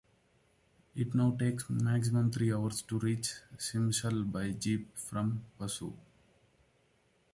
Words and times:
It 0.95 1.13
now 1.13 1.29
takes 1.37 1.69
maximum 1.69 2.31
three 2.31 2.51
hours 2.51 2.81
to 2.81 2.97
reach 2.97 3.35
Shimshal 3.59 4.31
by 4.31 4.49
jeep 4.49 4.97
from 4.97 5.45
Passu. 5.59 5.93